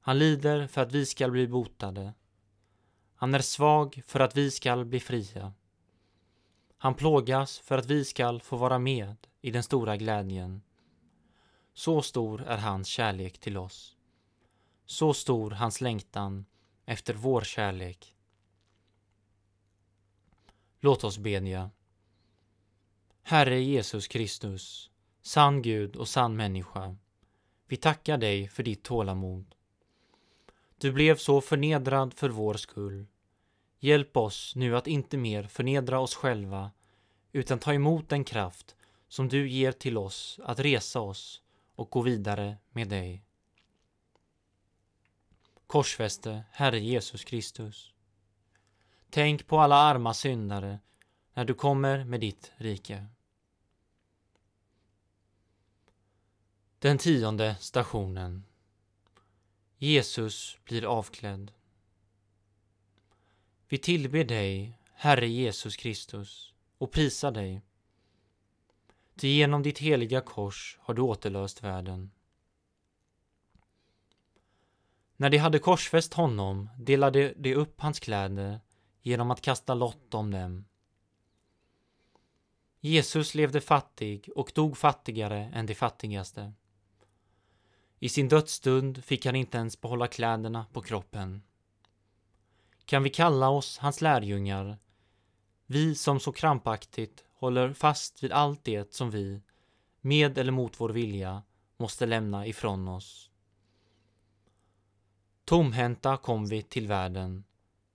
Han 0.00 0.18
lider 0.18 0.66
för 0.66 0.80
att 0.80 0.92
vi 0.92 1.06
skall 1.06 1.30
bli 1.30 1.48
botade. 1.48 2.14
Han 3.14 3.34
är 3.34 3.40
svag 3.40 4.02
för 4.06 4.20
att 4.20 4.36
vi 4.36 4.50
skall 4.50 4.84
bli 4.84 5.00
fria. 5.00 5.52
Han 6.78 6.94
plågas 6.94 7.58
för 7.58 7.78
att 7.78 7.86
vi 7.86 8.04
skall 8.04 8.40
få 8.40 8.56
vara 8.56 8.78
med 8.78 9.16
i 9.40 9.50
den 9.50 9.62
stora 9.62 9.96
glädjen. 9.96 10.62
Så 11.74 12.02
stor 12.02 12.42
är 12.42 12.58
hans 12.58 12.88
kärlek 12.88 13.38
till 13.38 13.56
oss. 13.56 13.96
Så 14.86 15.14
stor 15.14 15.50
hans 15.50 15.80
längtan 15.80 16.44
efter 16.90 17.14
vår 17.14 17.40
kärlek. 17.40 18.14
Låt 20.80 21.04
oss 21.04 21.18
bedja. 21.18 21.70
Herre 23.22 23.60
Jesus 23.60 24.08
Kristus, 24.08 24.90
sann 25.22 25.62
Gud 25.62 25.96
och 25.96 26.08
sann 26.08 26.36
människa. 26.36 26.96
Vi 27.66 27.76
tackar 27.76 28.18
dig 28.18 28.48
för 28.48 28.62
ditt 28.62 28.82
tålamod. 28.82 29.54
Du 30.78 30.92
blev 30.92 31.16
så 31.16 31.40
förnedrad 31.40 32.14
för 32.14 32.28
vår 32.28 32.54
skull. 32.54 33.06
Hjälp 33.78 34.16
oss 34.16 34.52
nu 34.56 34.76
att 34.76 34.86
inte 34.86 35.16
mer 35.16 35.42
förnedra 35.42 36.00
oss 36.00 36.14
själva 36.14 36.70
utan 37.32 37.58
ta 37.58 37.74
emot 37.74 38.08
den 38.08 38.24
kraft 38.24 38.76
som 39.08 39.28
du 39.28 39.48
ger 39.48 39.72
till 39.72 39.98
oss 39.98 40.40
att 40.44 40.60
resa 40.60 41.00
oss 41.00 41.42
och 41.74 41.90
gå 41.90 42.02
vidare 42.02 42.56
med 42.72 42.88
dig. 42.88 43.24
Korsfäste 45.70 46.44
Herre 46.50 46.78
Jesus 46.78 47.24
Kristus. 47.24 47.94
Tänk 49.10 49.46
på 49.46 49.60
alla 49.60 49.76
arma 49.76 50.14
syndare 50.14 50.78
när 51.34 51.44
du 51.44 51.54
kommer 51.54 52.04
med 52.04 52.20
ditt 52.20 52.52
rike. 52.56 53.06
Den 56.78 56.98
tionde 56.98 57.56
stationen 57.60 58.44
Jesus 59.76 60.58
blir 60.64 60.84
avklädd. 60.84 61.52
Vi 63.68 63.78
tillber 63.78 64.24
dig, 64.24 64.78
Herre 64.92 65.28
Jesus 65.28 65.76
Kristus, 65.76 66.54
och 66.78 66.92
prisar 66.92 67.30
dig. 67.30 67.62
Ty 69.16 69.28
genom 69.28 69.62
ditt 69.62 69.78
heliga 69.78 70.20
kors 70.20 70.78
har 70.80 70.94
du 70.94 71.02
återlöst 71.02 71.62
världen. 71.62 72.10
När 75.20 75.30
de 75.30 75.38
hade 75.38 75.58
korsfäst 75.58 76.14
honom 76.14 76.68
delade 76.78 77.34
de 77.36 77.54
upp 77.54 77.80
hans 77.80 78.00
kläder 78.00 78.60
genom 79.02 79.30
att 79.30 79.40
kasta 79.40 79.74
lott 79.74 80.14
om 80.14 80.30
dem. 80.30 80.64
Jesus 82.80 83.34
levde 83.34 83.60
fattig 83.60 84.28
och 84.34 84.52
dog 84.54 84.76
fattigare 84.76 85.50
än 85.54 85.66
de 85.66 85.74
fattigaste. 85.74 86.52
I 87.98 88.08
sin 88.08 88.28
dödsstund 88.28 89.04
fick 89.04 89.26
han 89.26 89.36
inte 89.36 89.58
ens 89.58 89.80
behålla 89.80 90.06
kläderna 90.06 90.66
på 90.72 90.82
kroppen. 90.82 91.42
kan 92.84 93.02
vi 93.02 93.10
kalla 93.10 93.48
oss 93.48 93.78
hans 93.78 94.00
lärjungar, 94.00 94.78
vi 95.66 95.94
som 95.94 96.20
så 96.20 96.32
krampaktigt 96.32 97.24
håller 97.32 97.72
fast 97.72 98.22
vid 98.22 98.32
allt 98.32 98.64
det 98.64 98.94
som 98.94 99.10
vi, 99.10 99.40
med 100.00 100.38
eller 100.38 100.52
mot 100.52 100.80
vår 100.80 100.90
vilja, 100.90 101.42
måste 101.76 102.06
lämna 102.06 102.46
ifrån 102.46 102.88
oss. 102.88 103.29
Tomhänta 105.50 106.16
kom 106.16 106.46
vi 106.46 106.62
till 106.62 106.86
världen, 106.86 107.44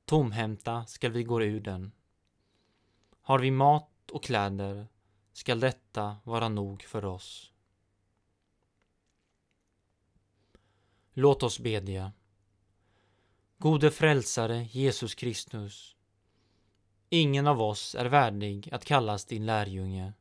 tomhänta 0.06 0.86
skall 0.86 1.12
vi 1.12 1.24
gå 1.24 1.42
ur 1.42 1.60
den. 1.60 1.92
Har 3.22 3.40
vi 3.40 3.52
mat 3.52 4.12
och 4.12 4.24
kläder 4.24 4.88
skall 5.34 5.60
detta 5.60 6.18
vara 6.24 6.50
nog 6.50 6.84
för 6.84 7.06
oss. 7.06 7.52
Låt 11.14 11.44
oss 11.44 11.60
bedja. 11.60 12.12
Gode 13.58 13.92
frälsare 13.92 14.64
Jesus 14.64 15.16
Kristus. 15.16 15.96
Ingen 17.10 17.48
av 17.48 17.62
oss 17.62 17.96
är 17.96 18.06
värdig 18.06 18.70
att 18.74 18.86
kallas 18.86 19.26
din 19.26 19.46
lärjunge. 19.46 20.14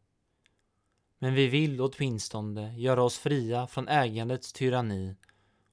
Men 1.18 1.34
vi 1.34 1.46
vill 1.46 1.80
åtminstone 1.80 2.78
göra 2.78 3.02
oss 3.02 3.18
fria 3.18 3.66
från 3.66 3.88
ägandets 3.88 4.52
tyranni 4.52 5.16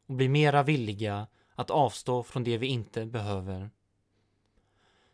och 0.06 0.16
bli 0.16 0.30
mera 0.30 0.64
villiga 0.64 1.28
att 1.62 1.70
avstå 1.70 2.24
från 2.24 2.44
det 2.44 2.58
vi 2.58 2.68
inte 2.68 3.06
behöver. 3.06 3.70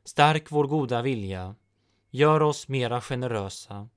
Stärk 0.03 0.51
vår 0.51 0.67
goda 0.67 1.01
vilja, 1.01 1.55
gör 2.09 2.41
oss 2.41 2.67
mera 2.67 3.01
generösa 3.01 3.89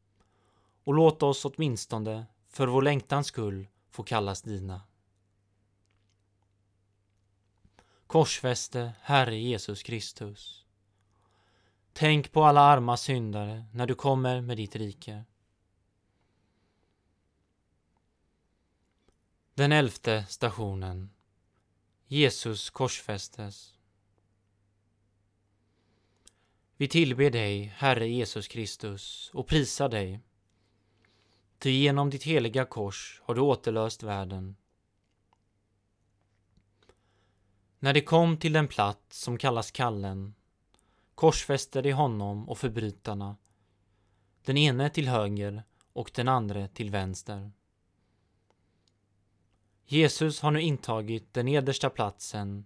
och 0.85 0.95
låt 0.95 1.23
oss 1.23 1.45
åtminstone 1.45 2.27
för 2.49 2.67
vår 2.67 2.83
längtans 2.83 3.27
skull 3.27 3.69
få 3.91 4.03
kallas 4.03 4.43
dina. 4.43 4.83
Korsfäste 8.07 8.93
Herre 9.01 9.39
Jesus 9.39 9.83
Kristus. 9.83 10.67
Tänk 11.93 12.33
på 12.33 12.45
alla 12.45 12.61
arma 12.61 12.97
syndare 12.97 13.65
när 13.73 13.87
du 13.87 13.95
kommer 13.95 14.41
med 14.41 14.57
ditt 14.57 14.77
rike. 14.77 15.25
Den 19.55 19.73
elfte 19.73 20.27
stationen 20.29 21.11
Jesus 22.13 22.71
korsfästes. 22.71 23.79
Vi 26.77 26.89
tillber 26.89 27.31
dig, 27.31 27.65
Herre 27.77 28.09
Jesus 28.09 28.49
Kristus, 28.49 29.31
och 29.35 29.47
prisar 29.47 29.89
dig. 29.89 30.21
Ty 31.59 31.71
genom 31.71 32.11
ditt 32.11 32.23
heliga 32.23 32.65
kors 32.65 33.21
har 33.25 33.35
du 33.35 33.41
återlöst 33.41 34.03
världen. 34.03 34.57
När 37.79 37.95
de 37.95 38.01
kom 38.01 38.37
till 38.37 38.53
den 38.53 38.69
plats 38.69 39.23
som 39.23 39.39
kallas 39.39 39.71
Kallen 39.71 40.35
korsfäste 41.15 41.83
de 41.83 41.93
honom 41.93 42.49
och 42.49 42.59
förbrytarna, 42.59 43.37
den 44.45 44.57
ene 44.57 44.91
till 44.91 45.09
höger 45.09 45.63
och 45.93 46.11
den 46.15 46.29
andra 46.29 46.69
till 46.69 46.91
vänster. 46.91 47.51
Jesus 49.93 50.41
har 50.41 50.51
nu 50.51 50.61
intagit 50.61 51.35
den 51.35 51.47
nedersta 51.47 51.91
platsen. 51.91 52.65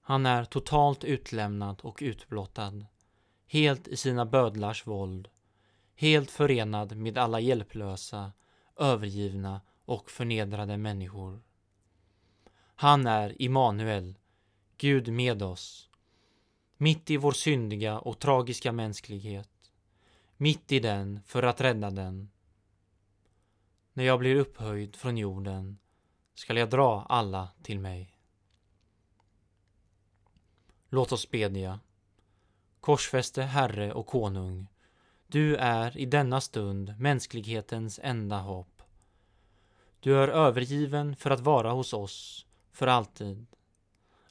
Han 0.00 0.26
är 0.26 0.44
totalt 0.44 1.04
utlämnad 1.04 1.80
och 1.80 1.98
utblottad, 2.02 2.86
helt 3.46 3.88
i 3.88 3.96
sina 3.96 4.26
bödlars 4.26 4.86
våld, 4.86 5.28
helt 5.94 6.30
förenad 6.30 6.96
med 6.96 7.18
alla 7.18 7.40
hjälplösa, 7.40 8.32
övergivna 8.76 9.60
och 9.84 10.10
förnedrade 10.10 10.76
människor. 10.76 11.42
Han 12.74 13.06
är 13.06 13.42
Immanuel, 13.42 14.18
Gud 14.76 15.08
med 15.08 15.42
oss. 15.42 15.90
Mitt 16.76 17.10
i 17.10 17.16
vår 17.16 17.32
syndiga 17.32 17.98
och 17.98 18.18
tragiska 18.18 18.72
mänsklighet. 18.72 19.70
Mitt 20.36 20.72
i 20.72 20.80
den 20.80 21.20
för 21.26 21.42
att 21.42 21.60
rädda 21.60 21.90
den. 21.90 22.30
När 23.92 24.04
jag 24.04 24.18
blir 24.18 24.36
upphöjd 24.36 24.96
från 24.96 25.18
jorden 25.18 25.78
skall 26.38 26.56
jag 26.56 26.70
dra 26.70 27.06
alla 27.08 27.48
till 27.62 27.80
mig. 27.80 28.10
Låt 30.88 31.12
oss 31.12 31.30
bedja. 31.30 31.80
Korsfäste 32.80 33.42
Herre 33.42 33.92
och 33.92 34.06
Konung, 34.06 34.66
du 35.26 35.56
är 35.56 35.98
i 35.98 36.06
denna 36.06 36.40
stund 36.40 36.94
mänsklighetens 36.98 38.00
enda 38.02 38.38
hopp. 38.38 38.82
Du 40.00 40.22
är 40.22 40.28
övergiven 40.28 41.16
för 41.16 41.30
att 41.30 41.40
vara 41.40 41.72
hos 41.72 41.92
oss 41.92 42.46
för 42.72 42.86
alltid. 42.86 43.46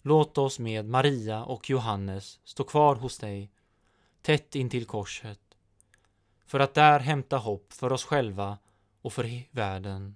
Låt 0.02 0.38
oss 0.38 0.60
med 0.60 0.86
Maria 0.86 1.44
och 1.44 1.70
Johannes 1.70 2.40
stå 2.44 2.64
kvar 2.64 2.96
hos 2.96 3.18
dig, 3.18 3.52
tätt 4.22 4.56
intill 4.56 4.86
korset, 4.86 5.58
för 6.46 6.60
att 6.60 6.74
där 6.74 7.00
hämta 7.00 7.38
hopp 7.38 7.74
för 7.74 7.94
oss 7.94 8.06
själva 8.06 8.58
och 9.02 9.14
för 9.14 9.56
världen. 9.56 10.16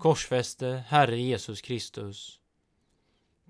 Korsfäste 0.00 0.84
Herre 0.86 1.18
Jesus 1.18 1.60
Kristus. 1.60 2.40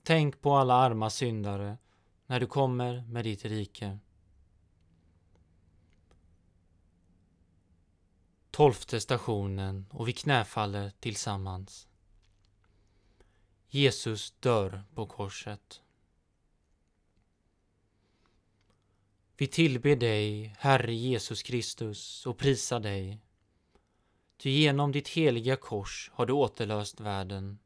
Tänk 0.02 0.40
på 0.40 0.52
alla 0.52 0.74
arma 0.74 1.10
syndare 1.10 1.78
när 2.26 2.40
du 2.40 2.46
kommer 2.46 3.02
med 3.02 3.24
ditt 3.24 3.44
rike. 3.44 3.98
Tolfte 8.50 9.00
stationen 9.00 9.86
och 9.90 10.08
vi 10.08 10.12
knäfaller 10.12 10.92
tillsammans. 11.00 11.88
Jesus 13.68 14.30
dör 14.40 14.82
på 14.94 15.06
korset. 15.06 15.82
Vi 19.36 19.46
tillber 19.46 19.96
dig, 19.96 20.54
Herre 20.58 20.94
Jesus 20.94 21.42
Kristus, 21.42 22.26
och 22.26 22.38
prisar 22.38 22.80
dig. 22.80 23.20
Ty 24.40 24.50
genom 24.50 24.92
ditt 24.92 25.08
heliga 25.08 25.56
kors 25.56 26.10
har 26.14 26.26
du 26.26 26.32
återlöst 26.32 27.00
världen. 27.00 27.58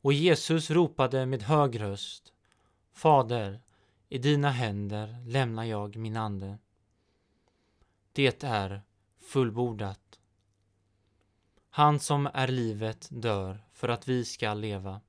Och 0.00 0.12
Jesus 0.12 0.70
ropade 0.70 1.26
med 1.26 1.42
hög 1.42 1.80
röst, 1.80 2.32
Fader, 2.92 3.60
i 4.08 4.18
dina 4.18 4.50
händer 4.50 5.24
lämnar 5.26 5.64
jag 5.64 5.96
min 5.96 6.16
ande. 6.16 6.58
Det 8.12 8.44
är 8.44 8.82
fullbordat. 9.20 10.20
Han 11.70 12.00
som 12.00 12.28
är 12.34 12.48
livet 12.48 13.08
dör 13.10 13.64
för 13.72 13.88
att 13.88 14.08
vi 14.08 14.24
ska 14.24 14.54
leva. 14.54 15.00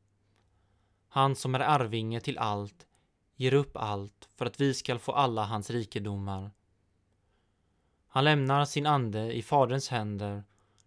Han 1.07 1.35
som 1.35 1.55
är 1.55 1.59
arvinge 1.59 2.19
till 2.19 2.37
allt 2.37 2.87
ger 3.35 3.53
upp 3.53 3.77
allt 3.77 4.29
för 4.35 4.45
att 4.45 4.61
vi 4.61 4.73
skall 4.73 4.99
få 4.99 5.11
alla 5.11 5.45
hans 5.45 5.69
rikedomar. 5.69 6.51
Han 8.15 8.23
lämnar 8.23 8.65
sin 8.65 8.85
ande 8.85 9.33
i 9.33 9.41
Faderns 9.41 9.89
händer 9.89 10.43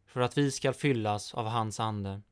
för 0.06 0.20
att 0.20 0.38
vi 0.38 0.50
skall 0.50 0.74
fyllas 0.74 1.34
av 1.34 1.46
hans 1.46 1.80
ande. 1.80 2.22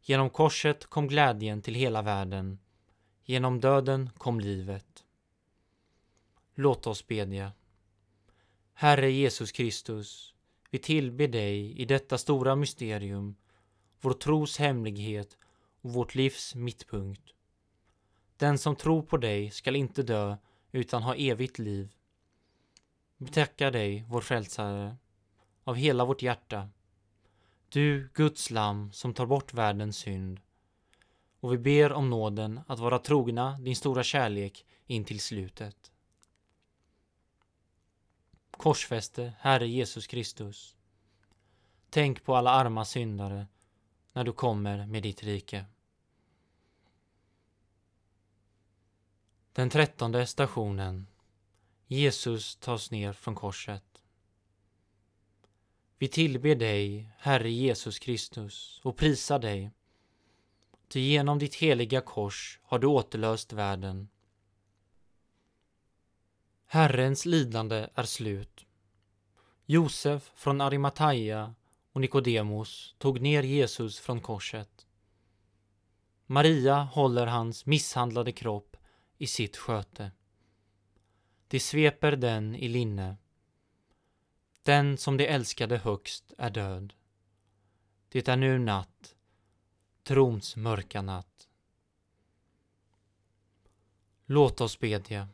Genom 0.00 0.30
korset 0.30 0.86
kom 0.86 1.08
glädjen 1.08 1.62
till 1.62 1.74
hela 1.74 2.02
världen. 2.02 2.58
Genom 3.24 3.60
döden 3.60 4.10
kom 4.18 4.40
livet. 4.40 5.04
Låt 6.54 6.86
oss 6.86 7.06
bedja. 7.06 7.52
Herre 8.74 9.10
Jesus 9.10 9.52
Kristus, 9.52 10.34
vi 10.70 10.78
tillber 10.78 11.28
dig 11.28 11.80
i 11.80 11.84
detta 11.84 12.18
stora 12.18 12.56
mysterium, 12.56 13.36
vår 14.00 14.12
tros 14.12 14.58
hemlighet 14.58 15.38
och 15.80 15.92
vårt 15.92 16.14
livs 16.14 16.54
mittpunkt. 16.54 17.34
Den 18.36 18.58
som 18.58 18.76
tror 18.76 19.02
på 19.02 19.16
dig 19.16 19.50
skall 19.50 19.76
inte 19.76 20.02
dö 20.02 20.36
utan 20.72 21.02
ha 21.02 21.14
evigt 21.14 21.58
liv. 21.58 21.94
Vi 23.22 23.28
tackar 23.28 23.70
dig, 23.70 24.04
vår 24.08 24.20
frälsare, 24.20 24.96
av 25.64 25.74
hela 25.74 26.04
vårt 26.04 26.22
hjärta. 26.22 26.68
Du, 27.68 28.10
Guds 28.14 28.50
lam, 28.50 28.92
som 28.92 29.14
tar 29.14 29.26
bort 29.26 29.54
världens 29.54 29.96
synd. 29.96 30.40
Och 31.40 31.52
vi 31.52 31.58
ber 31.58 31.92
om 31.92 32.10
nåden 32.10 32.60
att 32.66 32.78
vara 32.78 32.98
trogna 32.98 33.58
din 33.58 33.76
stora 33.76 34.02
kärlek 34.02 34.66
in 34.86 35.04
till 35.04 35.20
slutet. 35.20 35.92
Korsfäste, 38.50 39.32
Herre 39.38 39.68
Jesus 39.68 40.06
Kristus. 40.06 40.76
Tänk 41.90 42.24
på 42.24 42.36
alla 42.36 42.50
arma 42.50 42.84
syndare 42.84 43.46
när 44.12 44.24
du 44.24 44.32
kommer 44.32 44.86
med 44.86 45.02
ditt 45.02 45.22
rike. 45.22 45.64
Den 49.52 49.70
trettonde 49.70 50.26
stationen 50.26 51.06
Jesus 51.92 52.56
tas 52.56 52.90
ner 52.90 53.12
från 53.12 53.34
korset. 53.34 53.84
Vi 55.98 56.08
tillber 56.08 56.54
dig, 56.54 57.08
Herre 57.18 57.50
Jesus 57.50 57.98
Kristus, 57.98 58.80
och 58.84 58.96
prisar 58.96 59.38
dig. 59.38 59.70
Ty 60.88 61.00
genom 61.00 61.38
ditt 61.38 61.54
heliga 61.54 62.00
kors 62.00 62.60
har 62.62 62.78
du 62.78 62.86
återlöst 62.86 63.52
världen. 63.52 64.08
Herrens 66.66 67.26
lidande 67.26 67.88
är 67.94 68.04
slut. 68.04 68.66
Josef 69.66 70.32
från 70.34 70.60
Arimataia 70.60 71.54
och 71.92 72.00
Nikodemus 72.00 72.94
tog 72.98 73.20
ner 73.20 73.42
Jesus 73.42 74.00
från 74.00 74.20
korset. 74.20 74.86
Maria 76.26 76.82
håller 76.82 77.26
hans 77.26 77.66
misshandlade 77.66 78.32
kropp 78.32 78.76
i 79.18 79.26
sitt 79.26 79.56
sköte. 79.56 80.10
De 81.52 81.60
sveper 81.60 82.16
den 82.16 82.54
i 82.54 82.68
linne. 82.68 83.16
Den 84.62 84.96
som 84.96 85.16
de 85.16 85.26
älskade 85.26 85.78
högst 85.78 86.32
är 86.38 86.50
död. 86.50 86.94
Det 88.08 88.28
är 88.28 88.36
nu 88.36 88.58
natt, 88.58 89.14
trons 90.02 90.56
mörka 90.56 91.02
natt. 91.02 91.48
Låt 94.26 94.60
oss 94.60 94.78
bedja. 94.78 95.28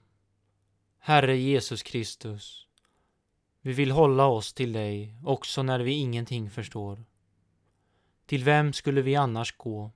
Herre 0.99 1.37
Jesus 1.37 1.83
Kristus, 1.83 2.67
vi 3.61 3.73
vill 3.73 3.91
hålla 3.91 4.27
oss 4.27 4.55
till 4.55 4.73
dig 4.73 5.17
också 5.25 5.63
när 5.63 5.81
vi 5.81 5.93
ingenting 5.93 6.51
förstår. 6.51 7.05
Till 8.27 8.45
vem 8.45 8.73
skulle 8.73 9.03
vi 9.03 9.17
annars 9.17 9.57
gå? 9.57 9.91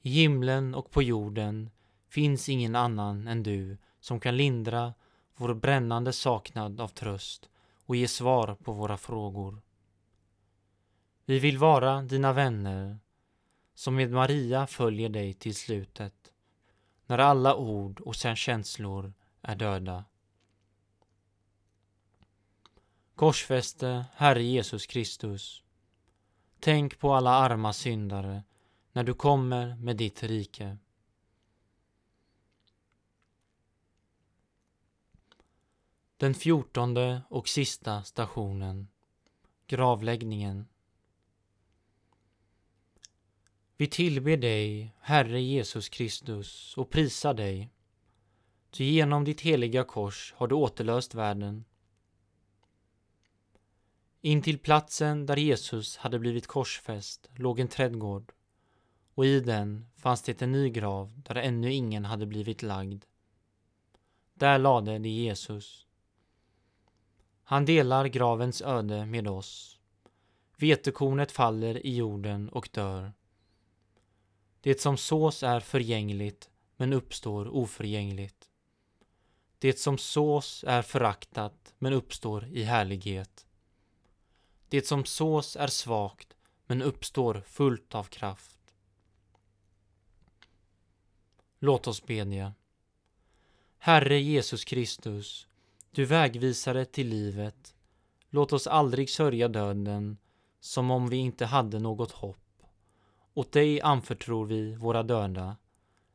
I 0.00 0.10
himlen 0.10 0.74
och 0.74 0.90
på 0.90 1.02
jorden 1.02 1.70
finns 2.08 2.48
ingen 2.48 2.76
annan 2.76 3.28
än 3.28 3.42
du 3.42 3.78
som 4.00 4.20
kan 4.20 4.36
lindra 4.36 4.94
vår 5.36 5.54
brännande 5.54 6.12
saknad 6.12 6.80
av 6.80 6.88
tröst 6.88 7.48
och 7.86 7.96
ge 7.96 8.08
svar 8.08 8.54
på 8.54 8.72
våra 8.72 8.96
frågor. 8.96 9.62
Vi 11.24 11.38
vill 11.38 11.58
vara 11.58 12.02
dina 12.02 12.32
vänner 12.32 12.98
som 13.74 13.94
med 13.94 14.10
Maria 14.10 14.66
följer 14.66 15.08
dig 15.08 15.34
till 15.34 15.54
slutet 15.54 16.32
när 17.06 17.18
alla 17.18 17.56
ord 17.56 18.00
och 18.00 18.16
sen 18.16 18.36
känslor 18.36 19.12
är 19.42 19.56
döda. 19.56 20.04
Korsfäste 23.14 24.04
Herre 24.14 24.42
Jesus 24.42 24.86
Kristus. 24.86 25.62
Tänk 26.60 26.98
på 26.98 27.14
alla 27.14 27.30
arma 27.30 27.72
syndare 27.72 28.42
när 28.92 29.04
du 29.04 29.14
kommer 29.14 29.76
med 29.76 29.96
ditt 29.96 30.22
rike. 30.22 30.78
Den 36.18 36.34
fjortonde 36.34 37.22
och 37.28 37.48
sista 37.48 38.02
stationen. 38.02 38.88
Gravläggningen. 39.66 40.68
Vi 43.76 43.86
tillber 43.86 44.36
dig, 44.36 44.94
Herre 45.00 45.40
Jesus 45.40 45.88
Kristus, 45.88 46.76
och 46.76 46.90
prisar 46.90 47.34
dig. 47.34 47.70
Ty 48.70 48.84
genom 48.84 49.24
ditt 49.24 49.40
heliga 49.40 49.84
kors 49.84 50.34
har 50.36 50.48
du 50.48 50.54
återlöst 50.54 51.14
världen. 51.14 51.64
Intill 54.20 54.58
platsen 54.58 55.26
där 55.26 55.36
Jesus 55.36 55.96
hade 55.96 56.18
blivit 56.18 56.46
korsfäst 56.46 57.30
låg 57.34 57.60
en 57.60 57.68
trädgård 57.68 58.32
och 59.14 59.26
i 59.26 59.40
den 59.40 59.86
fanns 59.96 60.22
det 60.22 60.42
en 60.42 60.52
ny 60.52 60.70
grav 60.70 61.22
där 61.24 61.34
ännu 61.34 61.72
ingen 61.72 62.04
hade 62.04 62.26
blivit 62.26 62.62
lagd. 62.62 63.04
Där 64.34 64.58
lade 64.58 64.98
de 64.98 65.08
Jesus. 65.08 65.85
Han 67.48 67.64
delar 67.64 68.06
gravens 68.06 68.62
öde 68.62 69.06
med 69.06 69.28
oss. 69.28 69.78
Vetekornet 70.56 71.32
faller 71.32 71.86
i 71.86 71.96
jorden 71.96 72.48
och 72.48 72.68
dör. 72.72 73.12
Det 74.60 74.80
som 74.80 74.96
sås 74.96 75.42
är 75.42 75.60
förgängligt 75.60 76.50
men 76.76 76.92
uppstår 76.92 77.48
oförgängligt. 77.48 78.50
Det 79.58 79.78
som 79.78 79.98
sås 79.98 80.64
är 80.68 80.82
föraktat 80.82 81.74
men 81.78 81.92
uppstår 81.92 82.44
i 82.44 82.62
härlighet. 82.62 83.46
Det 84.68 84.86
som 84.86 85.04
sås 85.04 85.56
är 85.56 85.66
svagt 85.66 86.36
men 86.66 86.82
uppstår 86.82 87.42
fullt 87.46 87.94
av 87.94 88.04
kraft. 88.04 88.74
Låt 91.58 91.86
oss 91.86 92.06
bedja. 92.06 92.54
Herre 93.78 94.20
Jesus 94.20 94.64
Kristus, 94.64 95.46
du 95.96 96.04
vägvisare 96.04 96.84
till 96.84 97.08
livet, 97.08 97.74
låt 98.30 98.52
oss 98.52 98.66
aldrig 98.66 99.10
sörja 99.10 99.48
döden 99.48 100.16
som 100.60 100.90
om 100.90 101.08
vi 101.08 101.16
inte 101.16 101.46
hade 101.46 101.78
något 101.78 102.10
hopp. 102.10 102.62
Åt 103.34 103.52
dig 103.52 103.80
anförtror 103.80 104.46
vi 104.46 104.74
våra 104.74 105.02
döda. 105.02 105.56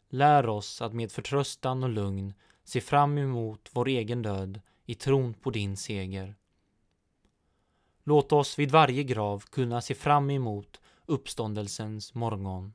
Lär 0.09 0.49
oss 0.49 0.81
att 0.81 0.93
med 0.93 1.11
förtröstan 1.11 1.83
och 1.83 1.89
lugn 1.89 2.33
se 2.63 2.81
fram 2.81 3.17
emot 3.17 3.69
vår 3.71 3.87
egen 3.87 4.21
död 4.21 4.61
i 4.85 4.95
tron 4.95 5.33
på 5.33 5.49
din 5.49 5.77
seger. 5.77 6.35
Låt 8.03 8.31
oss 8.31 8.59
vid 8.59 8.71
varje 8.71 9.03
grav 9.03 9.43
kunna 9.51 9.81
se 9.81 9.95
fram 9.95 10.29
emot 10.29 10.81
uppståndelsens 11.05 12.13
morgon. 12.13 12.73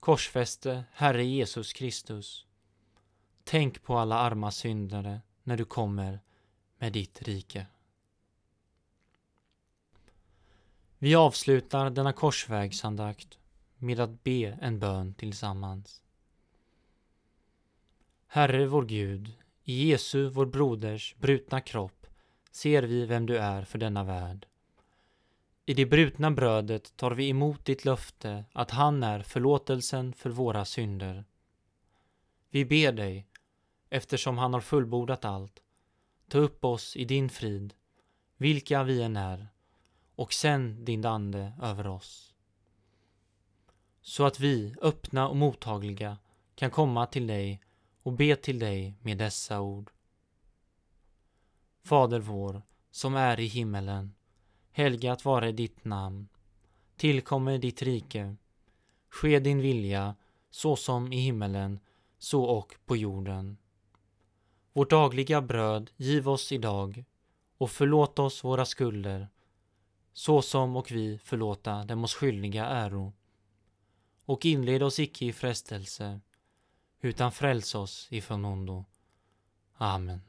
Korsfäste 0.00 0.84
Herre 0.92 1.24
Jesus 1.24 1.72
Kristus. 1.72 2.46
Tänk 3.44 3.82
på 3.82 3.98
alla 3.98 4.18
arma 4.18 4.50
syndare 4.50 5.20
när 5.42 5.56
du 5.56 5.64
kommer 5.64 6.20
med 6.78 6.92
ditt 6.92 7.22
rike. 7.22 7.66
Vi 10.98 11.14
avslutar 11.14 11.90
denna 11.90 12.12
korsvägsandakt 12.12 13.38
med 13.78 14.00
att 14.00 14.24
be 14.24 14.58
en 14.60 14.78
bön 14.78 15.14
tillsammans. 15.14 16.02
Herre 18.26 18.66
vår 18.66 18.84
Gud, 18.84 19.32
i 19.64 19.88
Jesu, 19.88 20.28
vår 20.28 20.46
broders, 20.46 21.14
brutna 21.18 21.60
kropp 21.60 22.06
ser 22.50 22.82
vi 22.82 23.06
vem 23.06 23.26
du 23.26 23.38
är 23.38 23.64
för 23.64 23.78
denna 23.78 24.04
värld. 24.04 24.46
I 25.66 25.74
det 25.74 25.86
brutna 25.86 26.30
brödet 26.30 26.96
tar 26.96 27.10
vi 27.10 27.28
emot 27.28 27.64
ditt 27.64 27.84
löfte 27.84 28.44
att 28.52 28.70
han 28.70 29.02
är 29.02 29.22
förlåtelsen 29.22 30.12
för 30.12 30.30
våra 30.30 30.64
synder. 30.64 31.24
Vi 32.50 32.64
ber 32.64 32.92
dig, 32.92 33.26
eftersom 33.92 34.38
han 34.38 34.54
har 34.54 34.60
fullbordat 34.60 35.24
allt, 35.24 35.62
ta 36.28 36.38
upp 36.38 36.64
oss 36.64 36.96
i 36.96 37.04
din 37.04 37.28
frid, 37.28 37.74
vilka 38.36 38.82
vi 38.82 39.02
än 39.02 39.16
är, 39.16 39.48
och 40.14 40.32
sänd 40.32 40.84
din 40.84 41.06
Ande 41.06 41.52
över 41.62 41.86
oss. 41.86 42.34
Så 44.00 44.24
att 44.24 44.40
vi, 44.40 44.74
öppna 44.82 45.28
och 45.28 45.36
mottagliga, 45.36 46.18
kan 46.54 46.70
komma 46.70 47.06
till 47.06 47.26
dig 47.26 47.60
och 48.02 48.12
be 48.12 48.36
till 48.36 48.58
dig 48.58 48.94
med 49.02 49.18
dessa 49.18 49.60
ord. 49.60 49.90
Fader 51.82 52.20
vår, 52.20 52.62
som 52.90 53.14
är 53.14 53.40
i 53.40 53.46
himmelen. 53.46 54.14
Helgat 54.70 55.24
vare 55.24 55.52
ditt 55.52 55.84
namn. 55.84 56.28
Tillkommer 56.96 57.58
ditt 57.58 57.82
rike. 57.82 58.36
Ske 59.08 59.38
din 59.38 59.60
vilja, 59.60 60.14
så 60.50 60.76
som 60.76 61.12
i 61.12 61.16
himmelen, 61.16 61.80
så 62.18 62.44
och 62.44 62.74
på 62.84 62.96
jorden. 62.96 63.56
Vårt 64.72 64.90
dagliga 64.90 65.40
bröd 65.40 65.90
giv 65.96 66.28
oss 66.28 66.52
idag 66.52 67.04
och 67.58 67.70
förlåt 67.70 68.18
oss 68.18 68.44
våra 68.44 68.64
skulder 68.64 69.28
så 70.12 70.42
som 70.42 70.76
och 70.76 70.90
vi 70.90 71.18
förlåta 71.18 71.84
dem 71.84 72.04
oss 72.04 72.14
skyldiga 72.14 72.66
äro. 72.66 73.12
Och 74.24 74.46
inled 74.46 74.82
oss 74.82 74.98
icke 74.98 75.24
i 75.24 75.32
frestelse, 75.32 76.20
utan 77.00 77.32
fräls 77.32 77.74
oss 77.74 78.08
ifrån 78.10 78.44
ondo. 78.44 78.84
Amen. 79.74 80.20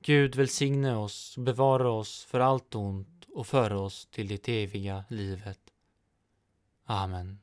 Gud 0.00 0.34
välsigne 0.34 0.94
oss 0.94 1.36
och 1.36 1.42
bevara 1.42 1.90
oss 1.90 2.24
för 2.24 2.40
allt 2.40 2.74
ont 2.74 3.26
och 3.34 3.46
föra 3.46 3.80
oss 3.80 4.06
till 4.06 4.28
det 4.28 4.48
eviga 4.48 5.04
livet. 5.08 5.60
Amen. 6.84 7.38